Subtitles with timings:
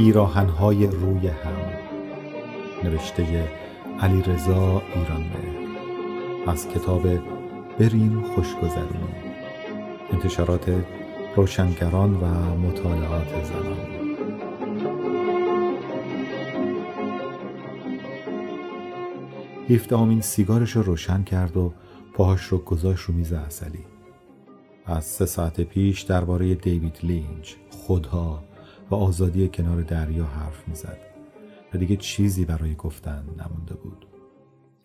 [0.00, 1.56] پیراهنهای روی هم.
[2.84, 3.48] نوشته
[4.00, 5.70] علی رضا ایرانمهر
[6.46, 7.02] از کتاب
[7.78, 9.14] بریم خوشگذرونی.
[10.12, 10.84] انتشارات
[11.36, 12.26] روشنگران و
[12.56, 13.76] مطالعات زنان.
[19.68, 21.72] هیفدهمین سیگارش رو روشن کرد و
[22.14, 23.84] پاهاش رو گذاشت رو میز اصلی
[24.86, 28.49] از سه ساعت پیش درباره دیوید لینچ خودها
[28.90, 30.98] و آزادی کنار دریا حرف می‌زد
[31.74, 34.06] و دیگه چیزی برای گفتن نمونده بود.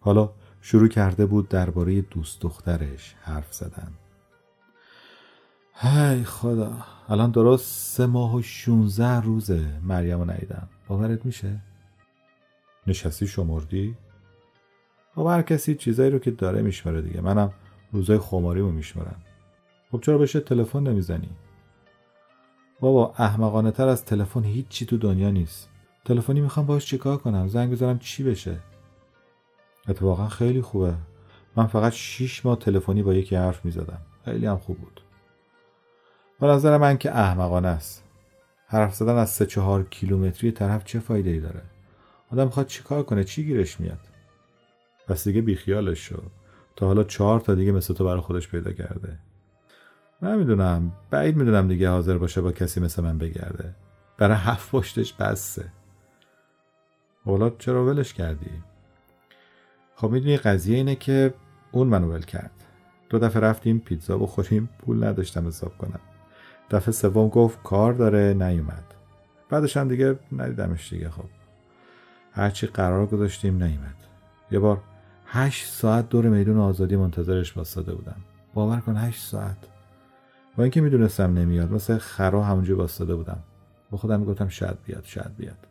[0.00, 3.92] حالا شروع کرده بود درباره دوست دخترش حرف زدن.
[5.74, 6.72] هی خدا
[7.08, 7.64] الان درست
[7.96, 11.60] سه ماه و شونزه روزه مریم رو نیدم باورت میشه؟
[12.86, 13.96] نشستی شمردی؟
[15.14, 17.20] خب هر کسی چیزایی رو که داره میشمره دیگه.
[17.20, 17.52] منم
[17.92, 19.22] روزای خماری رو میشمرم
[19.92, 21.28] خب چرا بشه تلفن نمی‌زنی؟
[22.82, 25.68] بابا احمقانه تر از تلفن هیچی تو دنیا نیست.
[26.04, 28.58] تلفنی می‌خوام باش چیکار کنم؟ زنگ بزنم چی بشه؟
[29.88, 30.94] اتفاقا خیلی خوبه.
[31.56, 33.98] من فقط شیش ماه تلفنی با یکی حرف می‌زدم.
[34.24, 35.00] خیلی هم خوب بود.
[36.40, 38.04] به نظر من که احمقانه است.
[38.66, 41.62] حرف زدن از سه چهار کیلومتری طرف چه فایده ای داره؟
[42.32, 44.00] آدم می‌خواد چیکار کنه؟ چی گیرش میاد؟
[45.08, 46.30] پس دیگه بیخیالش شد
[46.76, 49.18] تا حالا چهار تا دیگه مثل تو برای خودش پیدا کرده.
[50.22, 53.74] من می‌دونم بعید می‌دونم دیگه حاضر باشه با کسی مثل من بگرده.
[54.18, 55.64] برای هفت پشتش بسته
[57.24, 58.50] حالا چرا ولش کردی؟
[59.96, 61.34] خب می‌دونی قضیه اینه که
[61.72, 62.50] اون منو ول کرد.
[63.10, 64.68] دو دفعه رفتیم پیتزا بخوریم.
[64.78, 66.00] پول نداشتم حساب کنم.
[66.70, 68.84] دفعه سوم گفت کار داره نیومد.
[69.50, 71.24] بعدش هم دیگه ندیدمش دیگه خب.
[72.32, 73.96] هرچی قرار گذاشتیم نیومد.
[74.50, 74.80] یه بار
[75.26, 78.16] هشت ساعت دور میدون آزادی منتظرش واسطه بودم.
[78.54, 79.56] باور کن هشت ساعت.
[80.56, 83.38] با اینکه می‌دونستم نمیاد مثل خرا همونجا واسطه بودم.
[83.90, 85.66] با خودم می‌گفتم شاید بیاد شاید بیاد.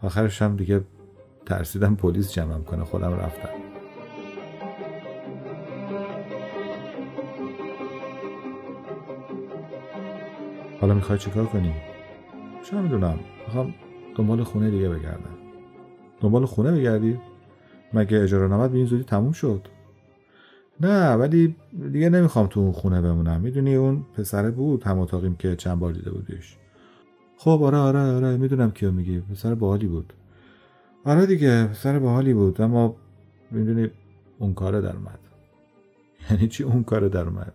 [0.00, 0.84] آخرش هم دیگه
[1.46, 3.48] ترسیدم پلیس جمعم کنه خودم رفتم.
[10.80, 11.74] حالا می‌خوای چیکار کنی؟
[12.70, 13.18] چه می‌دونم.
[13.46, 13.74] می‌خوام
[14.16, 15.38] دنبال خونه دیگه بگردم.
[16.20, 17.20] دنبال خونه بگردی؟
[17.92, 19.68] مگه اجاره نامت به این زودی تموم شد؟
[20.80, 21.56] نه ولی
[21.92, 23.40] دیگه نمی‌خوام تو اون خونه بمونم.
[23.40, 26.56] می‌دونی اون پسره بود؟ هم اتاقیم که چند بار دیده بودیش.
[27.36, 29.20] خب آره آره آره می‌دونم کیو میگی.
[29.20, 30.12] پسر باحالی بود.
[31.04, 32.96] آره دیگه پسر باحالی بود اما
[33.50, 33.90] می‌دونی
[34.38, 35.18] اون کار در اومد.
[36.30, 37.52] یعنی چی اون کار در اومد؟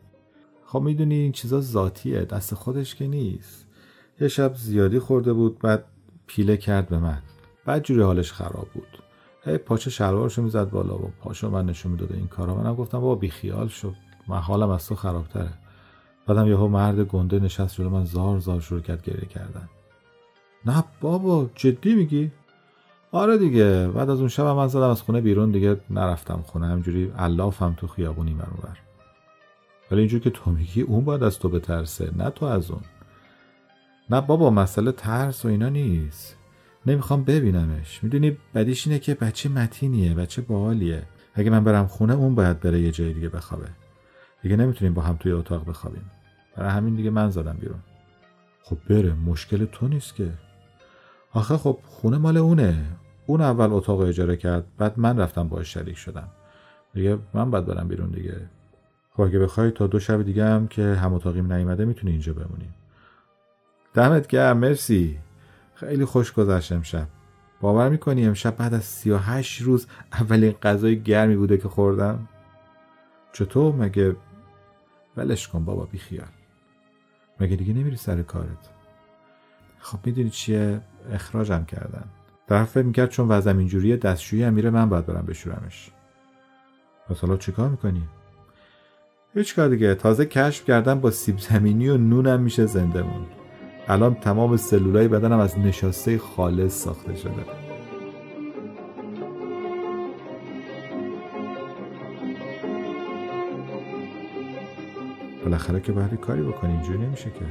[0.65, 3.67] خب می‌دونی این چیزا ذاتیه دست خودش که نیست.
[4.21, 5.85] یه شب زیادی خورده بود بعد
[6.27, 7.21] پیله کرد به من.
[7.65, 9.02] بعد جوری حالش خراب بود.
[9.45, 12.55] هی پاچه شلوارشو می‌زد بالا و پاشو من نشون می‌داده این کارا.
[12.55, 13.93] منم گفتم بابا بیخیال شو.
[14.27, 15.53] من حالم از تو خرابتره.
[16.27, 19.69] بعدم یهو مرد گنده نشست جلو من زار زار شروع کرد گریه کردن.
[20.65, 22.31] نه بابا جدی میگی؟
[23.11, 23.87] آره دیگه.
[23.87, 26.67] بعد از اون شب من زدم از خونه بیرون دیگه نرفتم خونه.
[26.67, 28.47] همجوری علافم تو خیابونی بر
[29.91, 32.81] ولی اینجور که تو میگی اون باید از تو بترسه نه تو از اون.
[34.09, 36.37] نه بابا مسئله ترس و اینا نیست.
[36.85, 38.03] نمی‌خوام ببینمش.
[38.03, 41.03] می‌دونی بدیش اینه که بچه متینیه بچه باحالیه.
[41.33, 43.67] اگه من برم خونه اون باید بره یه جای دیگه بخوابه.
[44.41, 46.11] دیگه نمی‌تونیم با هم توی اتاق بخوابیم.
[46.57, 47.79] برای همین دیگه من زدم بیرون.
[48.63, 50.31] خب بره مشکل تو نیست که.
[51.31, 52.85] آخه خب خونه مال اونه.
[53.25, 56.27] اون اول اتاق اجاره کرد بعد من رفتم باش شریک شدم.
[56.93, 58.49] دیگه من باید برم بیرون دیگه.
[59.11, 62.73] خب اگه بخوای تا دو شب دیگه هم که هم اتاقیم نیومده می‌تونی اینجا بمونیم
[63.93, 65.19] دمت گرم مرسی.
[65.87, 67.07] خیلی خوش گذشت امشب.
[67.61, 72.27] باور می‌کنی امشب بعد از 38 روز اولین غذای گرمی بوده که خوردم؟
[73.33, 74.15] چطور مگه؟
[75.17, 76.27] ولش کن بابا بیخیال
[77.39, 78.69] مگه دیگه نمیری سر کارت؟
[79.79, 82.03] خب می‌دونی چیه؟ اخراجم کردن.
[82.49, 85.91] طرف فکر می‌کرد چون وضعم اینجوریه دستشویی هم میره من باید برم بشورمش.
[87.09, 88.07] پس حالا چیکار می‌کنی؟
[89.33, 89.95] هیچ کار دیگه.
[89.95, 93.42] تازه کشف کردم با سیب زمینی و نونم میشه زنده موند
[93.87, 97.31] الان تمام سلولای بدنم از نشاسته خالص ساخته شده.
[105.43, 107.45] بالاخره که باید کاری بکنی اینجوری نمیشه که.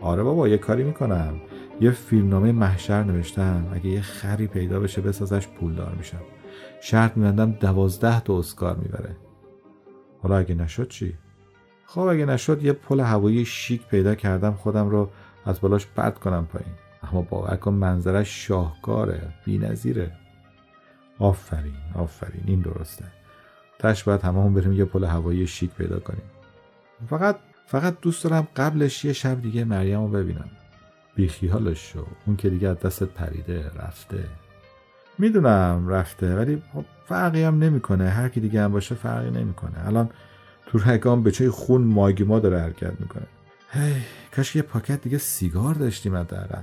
[0.00, 1.40] آره بابا یه کاری می‌کنم.
[1.80, 3.66] یه فیلمنامه محشر نوشتم.
[3.72, 6.20] اگه یه خری پیدا بشه بسازش پولدار میشم.
[6.82, 9.16] شرط میبندم دوازده تا اسکار می‌بره.
[10.22, 11.14] حالا اگه نشد چی؟
[11.94, 15.10] خب اگه نشد یه پل هوایی شیک پیدا کردم خودم رو
[15.46, 16.72] از بالاش پرت کنم پایین.
[17.02, 20.12] اما باور کن منظرش شاهکاره نظیره
[21.18, 23.04] آفرین آفرین این درسته.
[23.78, 26.22] تش باید همه بریم یه پل هوایی شیک پیدا کنیم.
[27.08, 30.50] فقط فقط دوست دارم قبلش یه شب دیگه مریم رو ببینم.
[31.14, 34.24] بیخیالش شو اون که دیگه از دستت پریده رفته.
[35.18, 38.08] می‌دونم رفته ولی خب فرقی هم نمی‌کنه.
[38.08, 39.86] هر کی دیگه هم باشه فرقی نمی‌کنه.
[39.86, 40.10] الان
[40.66, 43.26] تو رگام به چه خون ماگیما داره حرکت می‌کنه.
[43.70, 43.94] هی
[44.36, 46.62] کاش یه پاکت دیگه سیگار داشتیم حداقل.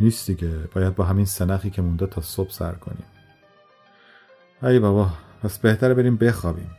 [0.00, 3.04] نیست دیگه باید با همین سنخی که مونده تا صبح سر کنیم.
[4.62, 5.10] ای بابا
[5.42, 6.70] پس بهتره بریم بخوابیم.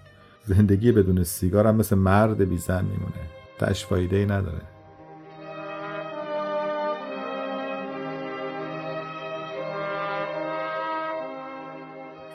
[0.45, 3.29] زندگی بدون سیگار هم مثل مرد بی زن میمونه.
[3.59, 4.61] تش فایده ای نداره.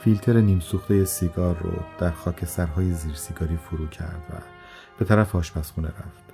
[0.06, 4.34] فیلتر نیم سوخته سیگار رو در خاک سرهای زیر سیگاری فرو کرد و
[4.98, 6.24] به طرف آشپزخونه رفت.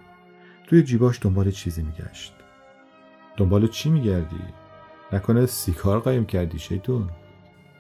[0.67, 2.35] توی جیباش دنبال چیزی میگشت.
[3.37, 4.41] دنبال چی میگردی؟
[5.13, 7.11] نکنه سیگار قایم کردی شیطون؟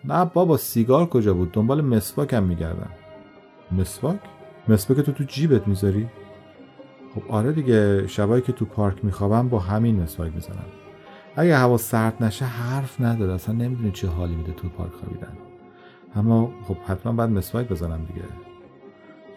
[0.04, 2.90] نه بابا سیگار کجا بود؟ دنبال مسواک هم میگردم.
[3.72, 4.20] مسواک؟
[4.68, 6.08] مسواک تو تو جیبت می‌ذاری؟
[7.14, 10.66] خب آره دیگه شبایی که تو پارک میخوابم با همین مسواک می‌زنم.
[11.36, 15.36] اگه هوا سرد نشه حرف نداره اصلا نمی‌دونی چه حالی میده تو پارک خوابیدن.
[16.16, 18.26] اما خب حتما باید مسواک بزنم دیگه.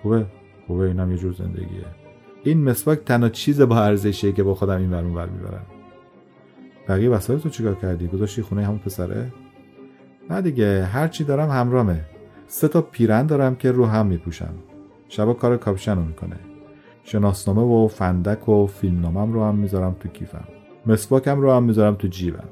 [0.02, 0.26] خوبه؟
[0.68, 1.86] خوبه اینم یه جور زندگیه.
[2.44, 5.66] این مسواک تنها چیز با ارزشیه که با خودم این ور ور می‌برم.
[6.88, 9.34] بقیه وسایل تو چیکار کردی؟ گذاشتی خونه همون پسره؟
[10.30, 12.02] نه دیگه هر چی دارم همرامه.
[12.48, 14.54] سه تا پیرن دارم که رو هم میپوشم.
[15.10, 16.36] شبا کار کاپشن رو می‌کنه.
[17.04, 20.44] شناسنامه و فندک و فیلمنامم رو هم می‌ذارم تو کیفم.
[20.86, 22.50] مسواکم رو هم می‌ذارم تو جیبم.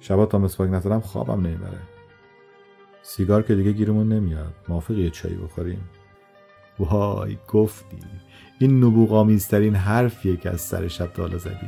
[0.00, 1.78] شبا تا مسواک نزدم خوابم نمی‌بره.
[3.08, 4.54] سیگار که دیگه گیرمون نمیاد.
[4.68, 5.88] موافق یه چایی بخوریم.
[6.78, 7.98] وای گفتی.
[8.58, 11.66] این نبوغامیزترین حرفیه که از سر شب تا زدی.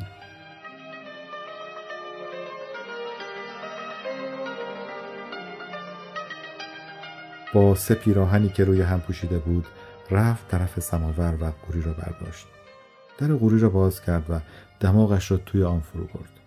[7.55, 9.67] با سه پیراهنی که روی هم پوشیده بود
[10.11, 12.47] رفت طرف سماور و قوری را برداشت.
[13.19, 14.41] در قوری را باز کرد و
[14.81, 16.41] دماغش را توی آن فرو برد.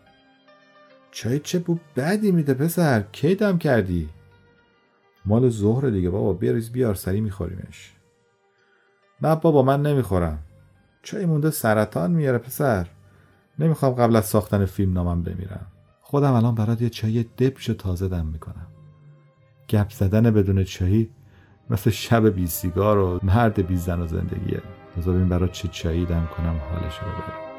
[1.12, 4.10] چای چه بو بدی میده پسر؟ کی دم کردی؟
[5.26, 7.94] مال ظهر دیگه بابا بیاریز بیار سری میخوریمش.
[9.22, 10.40] نه بابا من نمی‌خورم.
[11.04, 12.88] چای مونده سرطان میاره پسر.
[13.60, 15.68] نمی‌خوام قبل از ساختن فیلم نامم بمیرم.
[16.02, 18.68] خودم الان برات یه چای دبش تازه دم می‌کنم.
[19.70, 21.10] گپ زدن بدون چایی
[21.70, 24.62] مثل شب بی سیگار و مرد بی زن و زندگیه.
[24.98, 27.53] بذار برات چه چایی دم کنم حالش رو ببر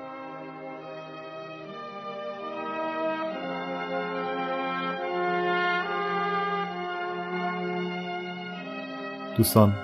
[9.37, 9.75] دوستان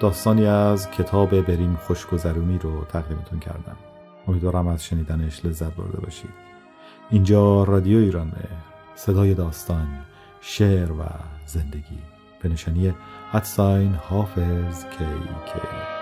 [0.00, 3.76] داستانی از کتاب بریم خوشگذرونی رو تقدیمتون کردم.
[4.28, 6.30] امیدوارم از شنیدنش لذت برده باشید.
[7.10, 8.32] اینجا رادیو ایران
[8.94, 9.88] صدای داستان
[10.40, 11.04] شعر و
[11.46, 11.98] زندگی.
[12.42, 12.94] به نشانی
[13.32, 15.04] حدساین حافظ کی
[15.46, 15.93] کی.